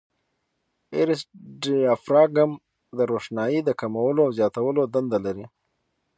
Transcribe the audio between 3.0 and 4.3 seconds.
روښنایي د کمولو